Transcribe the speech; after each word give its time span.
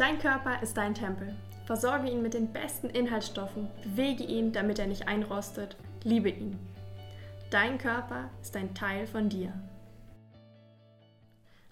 Dein 0.00 0.18
Körper 0.18 0.62
ist 0.62 0.78
dein 0.78 0.94
Tempel. 0.94 1.36
Versorge 1.66 2.08
ihn 2.08 2.22
mit 2.22 2.32
den 2.32 2.50
besten 2.54 2.88
Inhaltsstoffen, 2.88 3.68
bewege 3.82 4.24
ihn, 4.24 4.50
damit 4.50 4.78
er 4.78 4.86
nicht 4.86 5.06
einrostet, 5.06 5.76
liebe 6.04 6.30
ihn. 6.30 6.58
Dein 7.50 7.76
Körper 7.76 8.30
ist 8.40 8.56
ein 8.56 8.74
Teil 8.74 9.06
von 9.06 9.28
dir. 9.28 9.52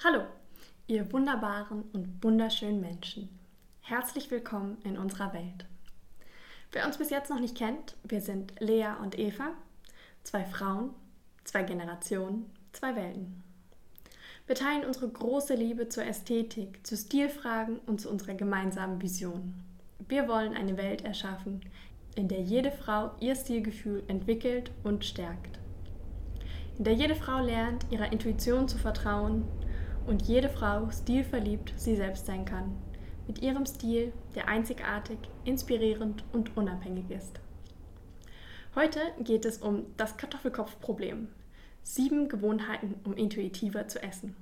Hallo, 0.04 0.24
ihr 0.88 1.10
wunderbaren 1.10 1.84
und 1.94 2.22
wunderschönen 2.22 2.82
Menschen. 2.82 3.30
Herzlich 3.80 4.30
willkommen 4.30 4.76
in 4.84 4.98
unserer 4.98 5.32
Welt. 5.32 5.64
Wer 6.72 6.84
uns 6.84 6.98
bis 6.98 7.08
jetzt 7.08 7.30
noch 7.30 7.40
nicht 7.40 7.56
kennt, 7.56 7.96
wir 8.04 8.20
sind 8.20 8.52
Lea 8.60 8.90
und 9.00 9.18
Eva, 9.18 9.52
zwei 10.22 10.44
Frauen, 10.44 10.90
zwei 11.44 11.62
Generationen, 11.62 12.50
zwei 12.74 12.94
Welten. 12.94 13.42
Wir 14.48 14.54
teilen 14.54 14.86
unsere 14.86 15.06
große 15.06 15.54
Liebe 15.54 15.90
zur 15.90 16.06
Ästhetik, 16.06 16.80
zu 16.86 16.96
Stilfragen 16.96 17.80
und 17.84 18.00
zu 18.00 18.08
unserer 18.08 18.32
gemeinsamen 18.32 19.02
Vision. 19.02 19.52
Wir 20.08 20.26
wollen 20.26 20.54
eine 20.54 20.78
Welt 20.78 21.04
erschaffen, 21.04 21.60
in 22.16 22.28
der 22.28 22.40
jede 22.40 22.70
Frau 22.70 23.10
ihr 23.20 23.36
Stilgefühl 23.36 24.02
entwickelt 24.08 24.70
und 24.84 25.04
stärkt. 25.04 25.58
In 26.78 26.84
der 26.84 26.94
jede 26.94 27.14
Frau 27.14 27.44
lernt, 27.44 27.84
ihrer 27.90 28.10
Intuition 28.10 28.68
zu 28.68 28.78
vertrauen 28.78 29.44
und 30.06 30.22
jede 30.22 30.48
Frau 30.48 30.90
stilverliebt 30.90 31.74
sie 31.76 31.96
selbst 31.96 32.24
sein 32.24 32.46
kann. 32.46 32.74
Mit 33.26 33.42
ihrem 33.42 33.66
Stil, 33.66 34.14
der 34.34 34.48
einzigartig, 34.48 35.18
inspirierend 35.44 36.24
und 36.32 36.56
unabhängig 36.56 37.10
ist. 37.10 37.38
Heute 38.74 39.00
geht 39.20 39.44
es 39.44 39.58
um 39.58 39.84
das 39.98 40.16
Kartoffelkopfproblem, 40.16 41.28
Sieben 41.88 42.28
Gewohnheiten, 42.28 42.96
um 43.04 43.14
intuitiver 43.14 43.88
zu 43.88 44.02
essen. 44.02 44.36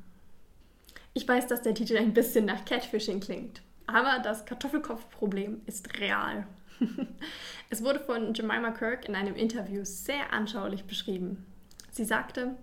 Ich 1.14 1.28
weiß, 1.28 1.46
dass 1.46 1.62
der 1.62 1.74
Titel 1.74 1.96
ein 1.96 2.12
bisschen 2.12 2.44
nach 2.44 2.64
Catfishing 2.64 3.20
klingt, 3.20 3.62
aber 3.86 4.18
das 4.18 4.46
Kartoffelkopfproblem 4.46 5.60
ist 5.64 6.00
real. 6.00 6.48
es 7.70 7.84
wurde 7.84 8.00
von 8.00 8.34
Jemima 8.34 8.72
Kirk 8.72 9.08
in 9.08 9.14
einem 9.14 9.36
Interview 9.36 9.84
sehr 9.84 10.32
anschaulich 10.32 10.86
beschrieben. 10.86 11.46
Sie 11.92 12.04
sagte, 12.04 12.56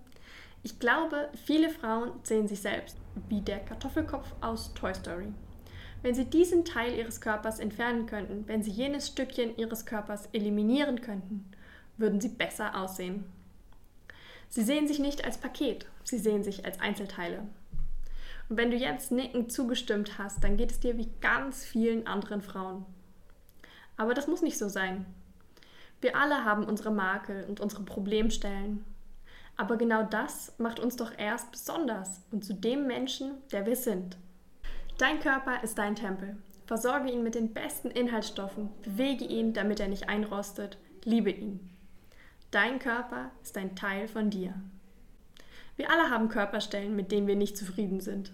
ich 0.62 0.78
glaube, 0.78 1.30
viele 1.46 1.70
Frauen 1.70 2.12
sehen 2.22 2.46
sich 2.46 2.60
selbst 2.60 2.98
wie 3.30 3.40
der 3.40 3.60
Kartoffelkopf 3.60 4.34
aus 4.42 4.74
Toy 4.74 4.94
Story. 4.94 5.32
Wenn 6.02 6.14
sie 6.14 6.26
diesen 6.26 6.66
Teil 6.66 6.92
ihres 6.98 7.22
Körpers 7.22 7.58
entfernen 7.58 8.04
könnten, 8.04 8.46
wenn 8.48 8.62
sie 8.62 8.70
jenes 8.70 9.08
Stückchen 9.08 9.56
ihres 9.56 9.86
Körpers 9.86 10.28
eliminieren 10.34 11.00
könnten, 11.00 11.50
würden 11.96 12.20
sie 12.20 12.28
besser 12.28 12.78
aussehen. 12.78 13.24
Sie 14.54 14.62
sehen 14.62 14.86
sich 14.86 15.00
nicht 15.00 15.24
als 15.24 15.38
Paket, 15.38 15.84
sie 16.04 16.16
sehen 16.16 16.44
sich 16.44 16.64
als 16.64 16.78
Einzelteile. 16.78 17.42
Und 18.48 18.56
wenn 18.56 18.70
du 18.70 18.76
jetzt 18.76 19.10
nickend 19.10 19.50
zugestimmt 19.50 20.16
hast, 20.16 20.44
dann 20.44 20.56
geht 20.56 20.70
es 20.70 20.78
dir 20.78 20.96
wie 20.96 21.10
ganz 21.20 21.64
vielen 21.64 22.06
anderen 22.06 22.40
Frauen. 22.40 22.86
Aber 23.96 24.14
das 24.14 24.28
muss 24.28 24.42
nicht 24.42 24.56
so 24.56 24.68
sein. 24.68 25.06
Wir 26.00 26.16
alle 26.16 26.44
haben 26.44 26.66
unsere 26.66 26.92
Makel 26.92 27.42
und 27.48 27.58
unsere 27.58 27.82
Problemstellen. 27.82 28.84
Aber 29.56 29.76
genau 29.76 30.04
das 30.04 30.56
macht 30.58 30.78
uns 30.78 30.94
doch 30.94 31.10
erst 31.18 31.50
besonders 31.50 32.22
und 32.30 32.44
zu 32.44 32.54
dem 32.54 32.86
Menschen, 32.86 33.32
der 33.50 33.66
wir 33.66 33.74
sind. 33.74 34.16
Dein 34.98 35.18
Körper 35.18 35.64
ist 35.64 35.78
dein 35.78 35.96
Tempel. 35.96 36.36
Versorge 36.66 37.10
ihn 37.10 37.24
mit 37.24 37.34
den 37.34 37.52
besten 37.52 37.90
Inhaltsstoffen, 37.90 38.70
bewege 38.82 39.24
ihn, 39.24 39.52
damit 39.52 39.80
er 39.80 39.88
nicht 39.88 40.08
einrostet, 40.08 40.78
liebe 41.02 41.32
ihn. 41.32 41.73
Dein 42.54 42.78
Körper 42.78 43.32
ist 43.42 43.58
ein 43.58 43.74
Teil 43.74 44.06
von 44.06 44.30
dir. 44.30 44.54
Wir 45.74 45.90
alle 45.90 46.08
haben 46.08 46.28
Körperstellen, 46.28 46.94
mit 46.94 47.10
denen 47.10 47.26
wir 47.26 47.34
nicht 47.34 47.56
zufrieden 47.56 47.98
sind. 47.98 48.30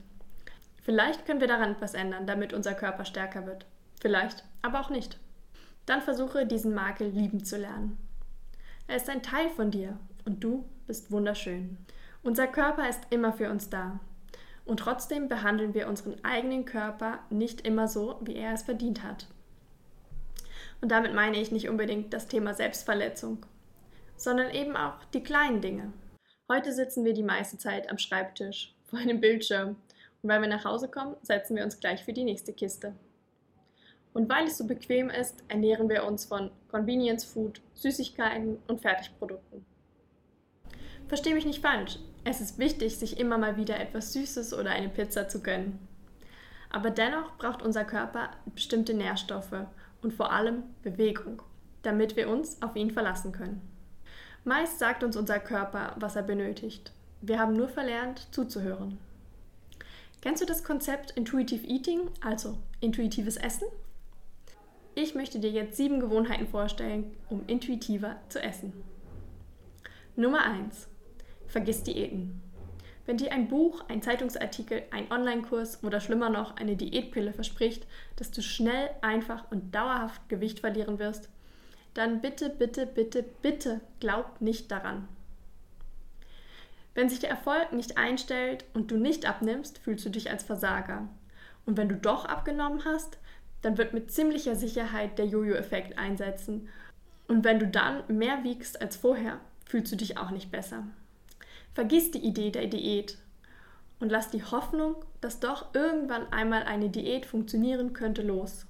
Vielleicht 0.83 1.25
können 1.25 1.41
wir 1.41 1.49
daran 1.49 1.73
etwas 1.73 1.95
ändern, 1.95 2.27
damit 2.27 2.53
unser 2.53 2.75
Körper 2.75 3.07
stärker 3.07 3.47
wird. 3.47 3.65
Vielleicht, 3.99 4.45
aber 4.61 4.81
auch 4.83 4.91
nicht. 4.91 5.19
Dann 5.87 6.03
versuche 6.03 6.45
diesen 6.45 6.75
Makel 6.75 7.09
lieben 7.09 7.47
zu 7.47 7.57
lernen. 7.57 7.97
Er 8.89 8.97
ist 8.97 9.09
ein 9.09 9.23
Teil 9.23 9.49
von 9.49 9.71
dir 9.71 9.99
und 10.27 10.45
du 10.45 10.67
bist 10.87 11.11
wunderschön. 11.11 11.79
Unser 12.23 12.47
Körper 12.47 12.91
ist 12.91 13.01
immer 13.09 13.33
für 13.33 13.51
uns 13.51 13.71
da. 13.71 14.01
Und 14.67 14.81
trotzdem 14.81 15.31
behandeln 15.31 15.73
wir 15.73 15.89
unseren 15.89 16.23
eigenen 16.23 16.67
Körper 16.67 17.21
nicht 17.31 17.67
immer 17.67 17.89
so, 17.89 18.21
wie 18.21 18.37
er 18.37 18.53
es 18.53 18.65
verdient 18.65 19.03
hat. 19.03 19.29
Und 20.83 20.91
damit 20.91 21.15
meine 21.15 21.39
ich 21.41 21.51
nicht 21.53 21.71
unbedingt 21.71 22.13
das 22.13 22.29
Thema 22.29 22.53
Selbstverletzung 22.53 23.47
sondern 24.21 24.51
eben 24.51 24.77
auch 24.77 25.03
die 25.15 25.23
kleinen 25.23 25.63
Dinge. 25.63 25.93
Heute 26.47 26.75
sitzen 26.75 27.05
wir 27.05 27.15
die 27.15 27.23
meiste 27.23 27.57
Zeit 27.57 27.89
am 27.91 27.97
Schreibtisch 27.97 28.75
vor 28.85 28.99
einem 28.99 29.21
Bildschirm 29.21 29.77
und 30.23 30.29
wenn 30.29 30.43
wir 30.43 30.49
nach 30.49 30.65
Hause 30.67 30.89
kommen, 30.89 31.17
setzen 31.23 31.57
wir 31.57 31.65
uns 31.65 31.81
gleich 31.81 32.05
für 32.05 32.13
die 32.13 32.25
nächste 32.25 32.53
Kiste. 32.53 32.93
Und 34.13 34.29
weil 34.29 34.47
es 34.47 34.59
so 34.59 34.67
bequem 34.67 35.09
ist, 35.09 35.43
ernähren 35.49 35.89
wir 35.89 36.05
uns 36.05 36.27
von 36.27 36.51
Convenience 36.71 37.25
Food, 37.25 37.63
Süßigkeiten 37.75 38.59
und 38.69 38.83
Fertigprodukten. 38.83 39.65
Versteh 41.09 41.33
mich 41.33 41.47
nicht 41.47 41.63
falsch, 41.63 41.99
es 42.25 42.43
ist 42.43 42.59
wichtig, 42.59 42.99
sich 42.99 43.19
immer 43.19 43.39
mal 43.39 43.57
wieder 43.57 43.81
etwas 43.81 44.13
Süßes 44.13 44.53
oder 44.53 44.71
eine 44.71 44.91
Pizza 44.91 45.29
zu 45.29 45.43
gönnen. 45.43 45.79
Aber 46.69 46.91
dennoch 46.91 47.39
braucht 47.39 47.63
unser 47.63 47.85
Körper 47.85 48.31
bestimmte 48.55 48.93
Nährstoffe 48.93 49.67
und 50.03 50.13
vor 50.13 50.31
allem 50.31 50.65
Bewegung, 50.83 51.43
damit 51.83 52.17
wir 52.17 52.29
uns 52.29 52.61
auf 52.61 52.77
ihn 52.77 52.91
verlassen 52.91 53.33
können. 53.33 53.80
Meist 54.45 54.79
sagt 54.79 55.05
uns 55.05 55.17
unser 55.17 55.39
Körper, 55.39 55.95
was 55.99 56.17
er 56.17 56.23
benötigt. 56.23 56.93
Wir 57.21 57.39
haben 57.39 57.53
nur 57.53 57.69
verlernt, 57.69 58.29
zuzuhören. 58.31 58.99
Kennst 60.23 60.41
du 60.41 60.47
das 60.47 60.65
Konzept 60.65 61.11
Intuitive 61.11 61.67
Eating, 61.67 62.09
also 62.23 62.57
intuitives 62.81 63.37
Essen? 63.37 63.69
Ich 64.95 65.15
möchte 65.15 65.41
dir 65.41 65.51
jetzt 65.51 65.77
sieben 65.77 66.01
Gewohnheiten 66.01 66.49
vorstellen, 66.49 67.15
um 67.29 67.43
intuitiver 67.47 68.17
zu 68.31 68.43
essen. 68.43 68.73
Nummer 70.17 70.43
1. 70.43 70.89
Vergiss 71.47 71.83
Diäten. 71.83 72.41
Wenn 73.05 73.19
dir 73.19 73.33
ein 73.33 73.49
Buch, 73.49 73.85
ein 73.89 74.03
Zeitungsartikel, 74.03 74.85
ein 74.91 75.11
Online-Kurs 75.11 75.85
oder 75.85 76.01
schlimmer 76.01 76.31
noch 76.31 76.57
eine 76.57 76.77
Diätpille 76.77 77.33
verspricht, 77.33 77.87
dass 78.17 78.31
du 78.31 78.41
schnell, 78.41 78.91
einfach 79.03 79.51
und 79.51 79.75
dauerhaft 79.75 80.29
Gewicht 80.29 80.61
verlieren 80.61 80.99
wirst, 80.99 81.29
dann 81.95 82.21
bitte, 82.21 82.51
bitte, 82.51 82.87
bitte, 82.87 83.25
bitte 83.43 83.81
glaub 83.99 84.41
nicht 84.41 84.71
daran. 84.71 85.09
Wenn 86.95 87.09
sich 87.09 87.21
der 87.21 87.31
Erfolg 87.31 87.73
nicht 87.73 87.99
einstellt 87.99 88.65
und 88.75 88.91
du 88.91 88.97
nicht 88.97 89.27
abnimmst, 89.27 89.79
fühlst 89.79 90.05
du 90.05 90.11
dich 90.11 90.31
als 90.31 90.43
Versager. 90.43 91.09
Und 91.67 91.77
wenn 91.77 91.89
du 91.89 91.97
doch 91.97 92.25
abgenommen 92.25 92.85
hast, 92.85 93.19
dann 93.63 93.79
wird 93.79 93.93
mit 93.93 94.11
ziemlicher 94.11 94.57
Sicherheit 94.57 95.19
der 95.19 95.27
Jojo-Effekt 95.27 95.99
einsetzen. 95.99 96.69
Und 97.29 97.45
wenn 97.45 97.59
du 97.59 97.69
dann 97.69 98.03
mehr 98.09 98.43
wiegst 98.43 98.81
als 98.81 98.97
vorher, 98.97 99.39
fühlst 99.65 99.93
du 99.93 99.97
dich 99.97 100.19
auch 100.19 100.31
nicht 100.31 100.51
besser. 100.51 100.85
Vergiss 101.75 102.11
die 102.11 102.25
Idee 102.25 102.51
der 102.51 102.67
Diät 102.67 103.19
und 104.01 104.11
lass 104.11 104.31
die 104.31 104.43
Hoffnung, 104.43 104.97
dass 105.21 105.39
doch 105.39 105.75
irgendwann 105.75 106.33
einmal 106.33 106.65
eine 106.65 106.89
Diät 106.89 107.27
funktionieren 107.27 107.93
könnte, 107.93 108.23
los. 108.23 108.67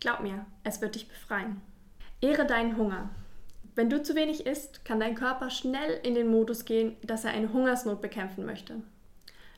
Glaub 0.00 0.20
mir, 0.20 0.44
es 0.64 0.80
wird 0.80 0.96
dich 0.96 1.08
befreien. 1.08 1.62
Ehre 2.22 2.46
deinen 2.46 2.76
Hunger. 2.76 3.10
Wenn 3.74 3.90
du 3.90 4.00
zu 4.00 4.14
wenig 4.14 4.46
isst, 4.46 4.84
kann 4.84 5.00
dein 5.00 5.16
Körper 5.16 5.50
schnell 5.50 5.98
in 6.04 6.14
den 6.14 6.30
Modus 6.30 6.64
gehen, 6.64 6.96
dass 7.02 7.24
er 7.24 7.32
eine 7.32 7.52
Hungersnot 7.52 8.00
bekämpfen 8.00 8.46
möchte. 8.46 8.76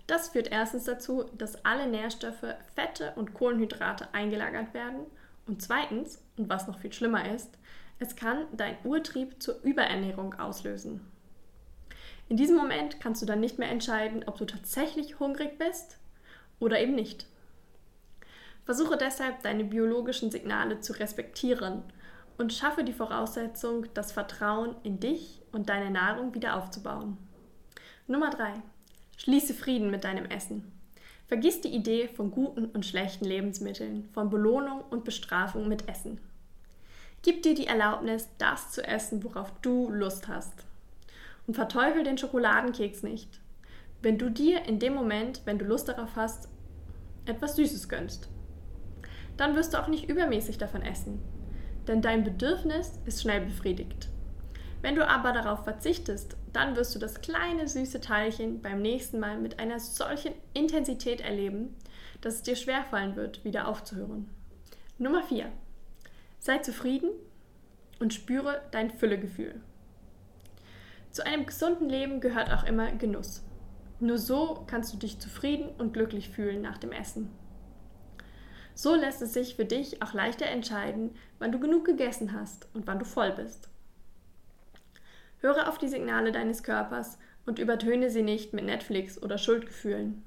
Das 0.06 0.30
führt 0.30 0.50
erstens 0.50 0.84
dazu, 0.84 1.24
dass 1.36 1.62
alle 1.66 1.86
Nährstoffe, 1.86 2.54
Fette 2.74 3.12
und 3.16 3.34
Kohlenhydrate 3.34 4.08
eingelagert 4.14 4.72
werden 4.72 5.00
und 5.46 5.60
zweitens, 5.60 6.22
und 6.38 6.48
was 6.48 6.66
noch 6.66 6.78
viel 6.78 6.92
schlimmer 6.92 7.30
ist, 7.34 7.50
es 7.98 8.16
kann 8.16 8.46
dein 8.52 8.78
Urtrieb 8.82 9.42
zur 9.42 9.60
Überernährung 9.62 10.34
auslösen. 10.34 11.00
In 12.30 12.38
diesem 12.38 12.56
Moment 12.56 12.98
kannst 12.98 13.20
du 13.20 13.26
dann 13.26 13.40
nicht 13.40 13.58
mehr 13.58 13.70
entscheiden, 13.70 14.24
ob 14.26 14.38
du 14.38 14.46
tatsächlich 14.46 15.20
hungrig 15.20 15.58
bist 15.58 15.98
oder 16.60 16.80
eben 16.80 16.94
nicht. 16.94 17.26
Versuche 18.64 18.96
deshalb, 18.96 19.42
deine 19.42 19.64
biologischen 19.64 20.30
Signale 20.30 20.80
zu 20.80 20.94
respektieren 20.94 21.82
und 22.38 22.52
schaffe 22.52 22.84
die 22.84 22.92
Voraussetzung, 22.92 23.86
das 23.94 24.12
Vertrauen 24.12 24.74
in 24.82 25.00
dich 25.00 25.42
und 25.52 25.68
deine 25.68 25.90
Nahrung 25.90 26.34
wieder 26.34 26.56
aufzubauen. 26.56 27.16
Nummer 28.06 28.30
3. 28.30 28.54
Schließe 29.16 29.54
Frieden 29.54 29.90
mit 29.90 30.04
deinem 30.04 30.26
Essen. 30.26 30.70
Vergiss 31.26 31.60
die 31.60 31.74
Idee 31.74 32.08
von 32.08 32.30
guten 32.30 32.66
und 32.66 32.84
schlechten 32.84 33.24
Lebensmitteln, 33.24 34.08
von 34.12 34.28
Belohnung 34.28 34.82
und 34.90 35.04
Bestrafung 35.04 35.68
mit 35.68 35.88
Essen. 35.88 36.20
Gib 37.22 37.42
dir 37.42 37.54
die 37.54 37.66
Erlaubnis, 37.66 38.28
das 38.36 38.72
zu 38.72 38.86
essen, 38.86 39.24
worauf 39.24 39.50
du 39.62 39.90
Lust 39.90 40.28
hast. 40.28 40.52
Und 41.46 41.54
verteufel 41.54 42.04
den 42.04 42.18
Schokoladenkeks 42.18 43.02
nicht. 43.02 43.40
Wenn 44.02 44.18
du 44.18 44.30
dir 44.30 44.66
in 44.66 44.78
dem 44.78 44.94
Moment, 44.94 45.40
wenn 45.46 45.58
du 45.58 45.64
Lust 45.64 45.88
darauf 45.88 46.16
hast, 46.16 46.48
etwas 47.24 47.56
Süßes 47.56 47.88
gönnst, 47.88 48.28
dann 49.38 49.56
wirst 49.56 49.72
du 49.72 49.82
auch 49.82 49.88
nicht 49.88 50.10
übermäßig 50.10 50.58
davon 50.58 50.82
essen, 50.82 51.22
denn 51.86 52.02
dein 52.02 52.24
Bedürfnis 52.24 52.98
ist 53.06 53.22
schnell 53.22 53.40
befriedigt. 53.42 54.08
Wenn 54.82 54.96
du 54.96 55.08
aber 55.08 55.32
darauf 55.32 55.64
verzichtest, 55.64 56.36
dann 56.52 56.76
wirst 56.76 56.94
du 56.94 56.98
das 56.98 57.20
kleine 57.20 57.66
süße 57.68 58.00
Teilchen 58.00 58.60
beim 58.60 58.82
nächsten 58.82 59.18
Mal 59.18 59.38
mit 59.38 59.58
einer 59.58 59.80
solchen 59.80 60.34
Intensität 60.52 61.20
erleben, 61.22 61.74
dass 62.20 62.34
es 62.34 62.42
dir 62.42 62.54
schwerfallen 62.54 63.16
wird, 63.16 63.44
wieder 63.44 63.66
aufzuhören. 63.66 64.28
Nummer 64.98 65.22
4. 65.22 65.50
Sei 66.38 66.58
zufrieden 66.58 67.08
und 67.98 68.12
spüre 68.12 68.60
dein 68.70 68.90
Füllegefühl. 68.90 69.60
Zu 71.10 71.24
einem 71.24 71.46
gesunden 71.46 71.88
Leben 71.88 72.20
gehört 72.20 72.52
auch 72.52 72.64
immer 72.64 72.92
Genuss. 72.92 73.42
Nur 74.00 74.18
so 74.18 74.64
kannst 74.66 74.92
du 74.92 74.98
dich 74.98 75.18
zufrieden 75.18 75.70
und 75.78 75.92
glücklich 75.92 76.28
fühlen 76.28 76.60
nach 76.60 76.76
dem 76.76 76.92
Essen. 76.92 77.30
So 78.74 78.94
lässt 78.94 79.22
es 79.22 79.32
sich 79.32 79.54
für 79.54 79.64
dich 79.64 80.02
auch 80.02 80.12
leichter 80.12 80.46
entscheiden, 80.46 81.14
wann 81.38 81.52
du 81.52 81.60
genug 81.60 81.84
gegessen 81.84 82.32
hast 82.32 82.68
und 82.74 82.86
wann 82.86 82.98
du 82.98 83.04
voll 83.04 83.32
bist. 83.32 83.68
Höre 85.40 85.68
auf 85.68 85.78
die 85.78 85.88
Signale 85.88 86.32
deines 86.32 86.62
Körpers 86.62 87.18
und 87.46 87.58
übertöne 87.58 88.10
sie 88.10 88.22
nicht 88.22 88.52
mit 88.52 88.64
Netflix 88.64 89.22
oder 89.22 89.38
Schuldgefühlen. 89.38 90.24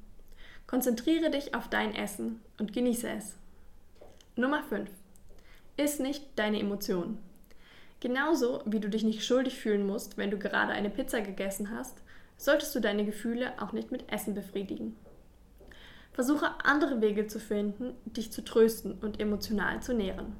Konzentriere 0.68 1.30
dich 1.30 1.56
auf 1.56 1.70
dein 1.70 1.96
Essen 1.96 2.42
und 2.60 2.74
genieße 2.74 3.10
es. 3.10 3.36
Nummer 4.36 4.64
5. 4.64 4.90
Iss 5.78 6.00
nicht 6.00 6.24
deine 6.36 6.60
Emotionen. 6.60 7.18
Genauso 8.00 8.62
wie 8.66 8.80
du 8.80 8.90
dich 8.90 9.04
nicht 9.04 9.26
schuldig 9.26 9.60
fühlen 9.60 9.88
musst, 9.88 10.18
wenn 10.18 10.30
du 10.30 10.38
gerade 10.38 10.72
eine 10.72 10.90
Pizza 10.90 11.22
gegessen 11.22 11.72
hast, 11.72 11.98
solltest 12.38 12.76
du 12.76 12.80
deine 12.80 13.06
Gefühle 13.06 13.54
auch 13.60 13.72
nicht 13.72 13.92
mit 13.92 14.12
Essen 14.12 14.36
befriedigen. 14.36 14.96
Versuche 16.18 16.50
andere 16.64 17.00
Wege 17.00 17.28
zu 17.28 17.40
finden, 17.40 17.94
dich 18.06 18.32
zu 18.32 18.44
trösten 18.44 18.94
und 19.02 19.20
emotional 19.20 19.84
zu 19.84 19.94
nähren. 19.94 20.36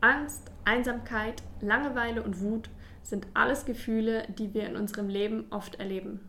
Angst, 0.00 0.52
Einsamkeit, 0.64 1.42
Langeweile 1.60 2.22
und 2.22 2.40
Wut 2.40 2.70
sind 3.02 3.26
alles 3.34 3.64
Gefühle, 3.64 4.28
die 4.38 4.54
wir 4.54 4.68
in 4.68 4.76
unserem 4.76 5.08
Leben 5.08 5.46
oft 5.50 5.80
erleben. 5.80 6.20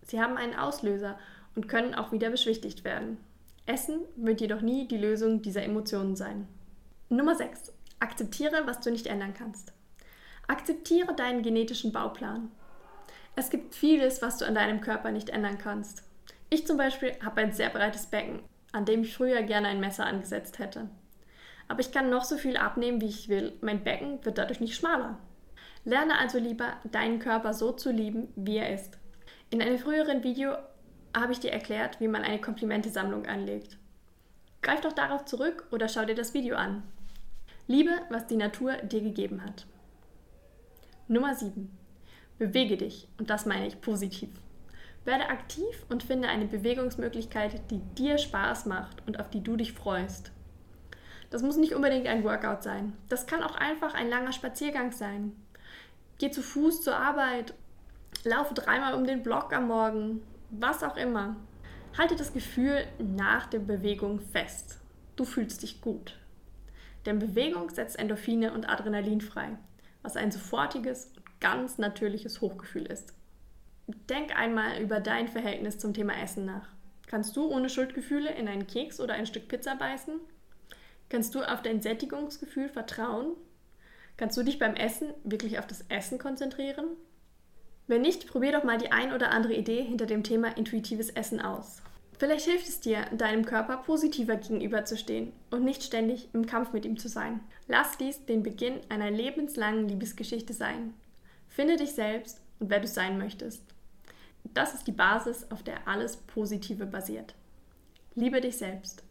Sie 0.00 0.18
haben 0.18 0.38
einen 0.38 0.54
Auslöser 0.54 1.18
und 1.54 1.68
können 1.68 1.94
auch 1.94 2.10
wieder 2.10 2.30
beschwichtigt 2.30 2.84
werden. 2.84 3.18
Essen 3.66 4.00
wird 4.16 4.40
jedoch 4.40 4.62
nie 4.62 4.88
die 4.88 4.96
Lösung 4.96 5.42
dieser 5.42 5.64
Emotionen 5.64 6.16
sein. 6.16 6.48
Nummer 7.10 7.34
6. 7.34 7.70
Akzeptiere, 7.98 8.62
was 8.64 8.80
du 8.80 8.90
nicht 8.90 9.08
ändern 9.08 9.34
kannst. 9.34 9.74
Akzeptiere 10.48 11.14
deinen 11.14 11.42
genetischen 11.42 11.92
Bauplan. 11.92 12.50
Es 13.36 13.50
gibt 13.50 13.74
vieles, 13.74 14.22
was 14.22 14.38
du 14.38 14.46
an 14.46 14.54
deinem 14.54 14.80
Körper 14.80 15.12
nicht 15.12 15.28
ändern 15.28 15.58
kannst. 15.58 16.02
Ich 16.52 16.66
zum 16.66 16.76
Beispiel 16.76 17.12
habe 17.24 17.40
ein 17.40 17.52
sehr 17.52 17.70
breites 17.70 18.06
Becken, 18.06 18.40
an 18.72 18.84
dem 18.84 19.02
ich 19.02 19.14
früher 19.14 19.42
gerne 19.42 19.68
ein 19.68 19.78
Messer 19.78 20.04
angesetzt 20.04 20.58
hätte. 20.58 20.90
Aber 21.68 21.78
ich 21.78 21.92
kann 21.92 22.10
noch 22.10 22.24
so 22.24 22.36
viel 22.36 22.56
abnehmen, 22.56 23.00
wie 23.00 23.06
ich 23.06 23.28
will. 23.28 23.52
Mein 23.60 23.84
Becken 23.84 24.24
wird 24.24 24.36
dadurch 24.36 24.58
nicht 24.58 24.74
schmaler. 24.74 25.18
Lerne 25.84 26.18
also 26.18 26.38
lieber, 26.38 26.72
deinen 26.90 27.20
Körper 27.20 27.54
so 27.54 27.70
zu 27.70 27.92
lieben, 27.92 28.28
wie 28.34 28.56
er 28.56 28.74
ist. 28.74 28.98
In 29.50 29.62
einem 29.62 29.78
früheren 29.78 30.24
Video 30.24 30.56
habe 31.16 31.32
ich 31.32 31.38
dir 31.38 31.52
erklärt, 31.52 32.00
wie 32.00 32.08
man 32.08 32.22
eine 32.22 32.40
Komplimentesammlung 32.40 33.26
anlegt. 33.26 33.78
Greif 34.62 34.80
doch 34.80 34.92
darauf 34.92 35.24
zurück 35.24 35.68
oder 35.70 35.88
schau 35.88 36.04
dir 36.04 36.16
das 36.16 36.34
Video 36.34 36.56
an. 36.56 36.82
Liebe, 37.68 37.92
was 38.10 38.26
die 38.26 38.36
Natur 38.36 38.72
dir 38.78 39.00
gegeben 39.00 39.44
hat. 39.44 39.66
Nummer 41.06 41.34
7. 41.36 41.70
Bewege 42.38 42.76
dich 42.76 43.06
und 43.18 43.30
das 43.30 43.46
meine 43.46 43.68
ich 43.68 43.80
positiv. 43.80 44.30
Werde 45.04 45.28
aktiv 45.28 45.86
und 45.88 46.02
finde 46.02 46.28
eine 46.28 46.44
Bewegungsmöglichkeit, 46.44 47.70
die 47.70 47.80
dir 47.96 48.18
Spaß 48.18 48.66
macht 48.66 49.06
und 49.06 49.18
auf 49.18 49.30
die 49.30 49.42
du 49.42 49.56
dich 49.56 49.72
freust. 49.72 50.30
Das 51.30 51.42
muss 51.42 51.56
nicht 51.56 51.74
unbedingt 51.74 52.06
ein 52.06 52.24
Workout 52.24 52.62
sein. 52.62 52.92
Das 53.08 53.26
kann 53.26 53.42
auch 53.42 53.54
einfach 53.54 53.94
ein 53.94 54.10
langer 54.10 54.32
Spaziergang 54.32 54.92
sein. 54.92 55.32
Geh 56.18 56.30
zu 56.30 56.42
Fuß 56.42 56.82
zur 56.82 56.96
Arbeit, 56.96 57.54
laufe 58.24 58.52
dreimal 58.52 58.94
um 58.94 59.06
den 59.06 59.22
Block 59.22 59.52
am 59.54 59.68
Morgen, 59.68 60.22
was 60.50 60.82
auch 60.82 60.96
immer. 60.96 61.36
Halte 61.96 62.16
das 62.16 62.32
Gefühl 62.32 62.84
nach 62.98 63.46
der 63.46 63.60
Bewegung 63.60 64.20
fest. 64.20 64.80
Du 65.16 65.24
fühlst 65.24 65.62
dich 65.62 65.80
gut. 65.80 66.18
Denn 67.06 67.18
Bewegung 67.18 67.70
setzt 67.70 67.98
Endorphine 67.98 68.52
und 68.52 68.68
Adrenalin 68.68 69.20
frei, 69.20 69.56
was 70.02 70.16
ein 70.16 70.30
sofortiges 70.30 71.12
und 71.16 71.40
ganz 71.40 71.78
natürliches 71.78 72.40
Hochgefühl 72.40 72.86
ist. 72.86 73.14
Denk 74.08 74.36
einmal 74.38 74.80
über 74.80 75.00
dein 75.00 75.28
Verhältnis 75.28 75.78
zum 75.78 75.94
Thema 75.94 76.20
Essen 76.20 76.44
nach. 76.44 76.68
Kannst 77.06 77.36
du 77.36 77.50
ohne 77.50 77.68
Schuldgefühle 77.68 78.32
in 78.34 78.48
einen 78.48 78.66
Keks 78.66 79.00
oder 79.00 79.14
ein 79.14 79.26
Stück 79.26 79.48
Pizza 79.48 79.74
beißen? 79.74 80.20
Kannst 81.08 81.34
du 81.34 81.42
auf 81.42 81.62
dein 81.62 81.80
Sättigungsgefühl 81.80 82.68
vertrauen? 82.68 83.32
Kannst 84.16 84.36
du 84.36 84.42
dich 84.42 84.58
beim 84.58 84.74
Essen 84.74 85.08
wirklich 85.24 85.58
auf 85.58 85.66
das 85.66 85.84
Essen 85.88 86.18
konzentrieren? 86.18 86.86
Wenn 87.86 88.02
nicht, 88.02 88.28
probier 88.28 88.52
doch 88.52 88.62
mal 88.62 88.78
die 88.78 88.92
ein 88.92 89.12
oder 89.12 89.32
andere 89.32 89.54
Idee 89.54 89.82
hinter 89.82 90.06
dem 90.06 90.22
Thema 90.22 90.56
intuitives 90.56 91.10
Essen 91.10 91.40
aus. 91.40 91.82
Vielleicht 92.20 92.44
hilft 92.44 92.68
es 92.68 92.80
dir, 92.80 93.06
deinem 93.16 93.46
Körper 93.46 93.78
positiver 93.78 94.36
gegenüberzustehen 94.36 95.32
und 95.50 95.64
nicht 95.64 95.82
ständig 95.82 96.28
im 96.34 96.46
Kampf 96.46 96.72
mit 96.72 96.84
ihm 96.84 96.98
zu 96.98 97.08
sein. 97.08 97.40
Lass 97.66 97.96
dies 97.96 98.26
den 98.26 98.42
Beginn 98.42 98.78
einer 98.90 99.10
lebenslangen 99.10 99.88
Liebesgeschichte 99.88 100.52
sein. 100.52 100.94
Finde 101.48 101.76
dich 101.76 101.92
selbst 101.92 102.40
und 102.60 102.70
wer 102.70 102.78
du 102.78 102.86
sein 102.86 103.16
möchtest. 103.16 103.62
Das 104.44 104.74
ist 104.74 104.86
die 104.86 104.92
Basis, 104.92 105.50
auf 105.50 105.62
der 105.62 105.86
alles 105.86 106.16
Positive 106.16 106.86
basiert. 106.86 107.34
Liebe 108.14 108.40
dich 108.40 108.56
selbst. 108.56 109.04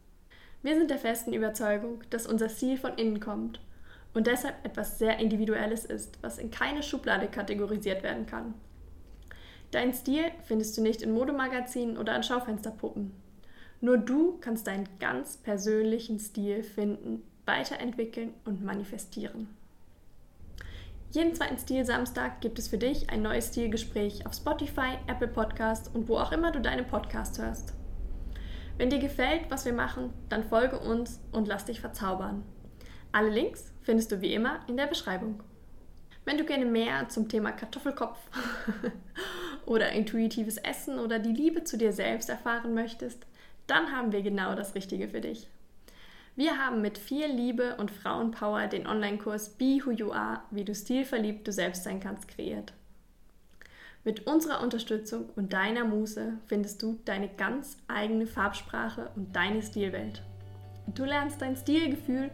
Wir 0.61 0.75
sind 0.75 0.91
der 0.91 0.97
festen 0.97 1.33
Überzeugung, 1.33 2.03
dass 2.09 2.27
unser 2.27 2.49
Ziel 2.49 2.77
von 2.77 2.95
innen 2.95 3.19
kommt 3.19 3.61
und 4.13 4.27
deshalb 4.27 4.65
etwas 4.65 4.99
sehr 4.99 5.19
Individuelles 5.19 5.85
ist, 5.85 6.21
was 6.21 6.37
in 6.37 6.51
keine 6.51 6.83
Schublade 6.83 7.27
kategorisiert 7.27 8.03
werden 8.03 8.25
kann. 8.25 8.53
Dein 9.71 9.93
Stil 9.93 10.31
findest 10.43 10.77
du 10.77 10.81
nicht 10.81 11.01
in 11.01 11.13
Modemagazinen 11.13 11.97
oder 11.97 12.13
an 12.13 12.23
Schaufensterpuppen. 12.23 13.11
Nur 13.81 13.97
du 13.97 14.37
kannst 14.41 14.67
deinen 14.67 14.89
ganz 14.99 15.37
persönlichen 15.37 16.19
Stil 16.19 16.63
finden, 16.63 17.23
weiterentwickeln 17.45 18.33
und 18.45 18.63
manifestieren. 18.63 19.47
Jeden 21.11 21.33
zweiten 21.33 21.57
Stil-Samstag 21.57 22.39
gibt 22.39 22.59
es 22.59 22.67
für 22.67 22.77
dich 22.77 23.09
ein 23.09 23.23
neues 23.23 23.47
Stilgespräch 23.47 24.27
auf 24.27 24.35
Spotify, 24.35 24.99
Apple 25.07 25.27
Podcasts 25.27 25.87
und 25.87 26.07
wo 26.07 26.17
auch 26.17 26.31
immer 26.31 26.51
du 26.51 26.61
deine 26.61 26.83
Podcasts 26.83 27.39
hörst. 27.39 27.73
Wenn 28.77 28.91
dir 28.91 28.99
gefällt, 28.99 29.49
was 29.49 29.65
wir 29.65 29.73
machen, 29.73 30.13
dann 30.29 30.43
folge 30.43 30.79
uns 30.79 31.19
und 31.31 31.47
lass 31.47 31.65
dich 31.65 31.81
verzaubern. 31.81 32.43
Alle 33.11 33.29
Links 33.29 33.73
findest 33.81 34.11
du 34.11 34.21
wie 34.21 34.35
immer 34.35 34.59
in 34.67 34.77
der 34.77 34.85
Beschreibung. 34.85 35.41
Wenn 36.25 36.37
du 36.37 36.45
gerne 36.45 36.65
mehr 36.65 37.09
zum 37.09 37.27
Thema 37.27 37.53
Kartoffelkopf 37.53 38.19
oder 39.65 39.91
intuitives 39.91 40.57
Essen 40.57 40.99
oder 40.99 41.17
die 41.17 41.33
Liebe 41.33 41.63
zu 41.63 41.75
dir 41.75 41.91
selbst 41.91 42.29
erfahren 42.29 42.75
möchtest, 42.75 43.25
dann 43.65 43.91
haben 43.91 44.11
wir 44.11 44.21
genau 44.21 44.53
das 44.53 44.75
Richtige 44.75 45.09
für 45.09 45.21
dich. 45.21 45.49
Wir 46.39 46.57
haben 46.57 46.79
mit 46.79 46.97
viel 46.97 47.25
Liebe 47.25 47.75
und 47.75 47.91
Frauenpower 47.91 48.67
den 48.67 48.87
Online-Kurs 48.87 49.57
Be 49.57 49.81
Who 49.83 49.91
You 49.91 50.13
Are, 50.13 50.39
wie 50.51 50.63
du 50.63 50.73
stilverliebt 50.73 51.45
du 51.45 51.51
selbst 51.51 51.83
sein 51.83 51.99
kannst, 51.99 52.29
kreiert. 52.29 52.71
Mit 54.05 54.25
unserer 54.25 54.61
Unterstützung 54.61 55.25
und 55.35 55.51
deiner 55.51 55.83
Muße 55.83 56.37
findest 56.45 56.81
du 56.81 56.97
deine 57.03 57.27
ganz 57.27 57.75
eigene 57.89 58.25
Farbsprache 58.25 59.11
und 59.17 59.35
deine 59.35 59.61
Stilwelt. 59.61 60.23
Du 60.95 61.03
lernst 61.03 61.41
dein 61.41 61.57
Stilgefühl 61.57 62.31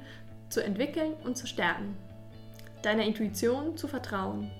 zu 0.49 0.63
entwickeln 0.63 1.13
und 1.23 1.35
zu 1.35 1.47
stärken, 1.47 1.97
deiner 2.83 3.05
Intuition 3.05 3.75
zu 3.75 3.87
vertrauen 3.87 4.51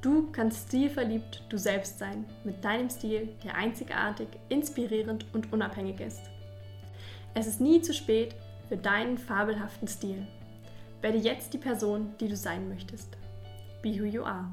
Du 0.00 0.30
kannst 0.32 0.68
stilverliebt 0.68 1.42
du 1.50 1.58
selbst 1.58 1.98
sein, 1.98 2.24
mit 2.42 2.64
deinem 2.64 2.88
Stil, 2.88 3.28
der 3.44 3.54
einzigartig, 3.54 4.28
inspirierend 4.48 5.26
und 5.34 5.52
unabhängig 5.52 6.00
ist. 6.00 6.22
Es 7.34 7.46
ist 7.46 7.60
nie 7.60 7.82
zu 7.82 7.92
spät 7.92 8.34
für 8.68 8.76
deinen 8.76 9.18
fabelhaften 9.18 9.88
Stil. 9.88 10.26
Werde 11.00 11.18
jetzt 11.18 11.52
die 11.54 11.58
Person, 11.58 12.14
die 12.20 12.28
du 12.28 12.36
sein 12.36 12.68
möchtest. 12.68 13.16
Be 13.82 13.90
who 14.00 14.04
you 14.04 14.24
are. 14.24 14.50